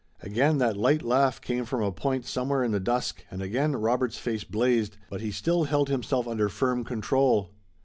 [0.23, 4.17] Again that light laugh came from a point somewhere in the dusk and again Robert's
[4.17, 7.51] face blazed, but he still held himself under firm control.